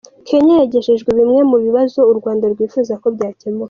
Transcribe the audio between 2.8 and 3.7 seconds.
ko byakemuka